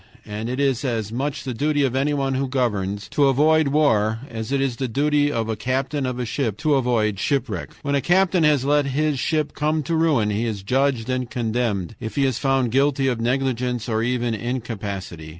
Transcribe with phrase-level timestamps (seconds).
[0.25, 4.51] And it is as much the duty of anyone who governs to avoid war as
[4.51, 7.71] it is the duty of a captain of a ship to avoid shipwreck.
[7.83, 11.95] "When a captain has let his ship come to ruin, he is judged and condemned,
[11.99, 15.29] if he is found guilty of negligence or even incapacity.